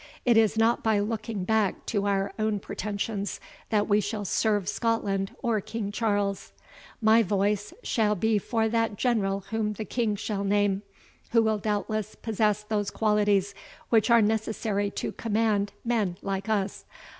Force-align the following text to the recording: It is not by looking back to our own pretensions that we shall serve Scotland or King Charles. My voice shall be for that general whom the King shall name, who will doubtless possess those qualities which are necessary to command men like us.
It 0.25 0.35
is 0.35 0.57
not 0.57 0.81
by 0.81 0.97
looking 0.99 1.43
back 1.43 1.85
to 1.85 2.07
our 2.07 2.33
own 2.39 2.57
pretensions 2.57 3.39
that 3.69 3.87
we 3.87 4.01
shall 4.01 4.25
serve 4.25 4.67
Scotland 4.67 5.35
or 5.43 5.61
King 5.61 5.91
Charles. 5.91 6.53
My 7.03 7.21
voice 7.21 7.71
shall 7.83 8.15
be 8.15 8.39
for 8.39 8.67
that 8.67 8.95
general 8.95 9.41
whom 9.51 9.73
the 9.73 9.85
King 9.85 10.15
shall 10.15 10.43
name, 10.43 10.81
who 11.33 11.43
will 11.43 11.59
doubtless 11.59 12.15
possess 12.15 12.63
those 12.63 12.89
qualities 12.89 13.53
which 13.89 14.09
are 14.09 14.23
necessary 14.23 14.89
to 14.89 15.11
command 15.11 15.71
men 15.85 16.17
like 16.23 16.49
us. 16.49 16.85